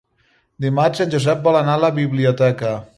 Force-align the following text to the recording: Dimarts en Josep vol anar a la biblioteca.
Dimarts 0.65 1.03
en 1.05 1.13
Josep 1.17 1.47
vol 1.49 1.61
anar 1.61 1.77
a 1.77 1.85
la 1.87 1.95
biblioteca. 2.03 2.79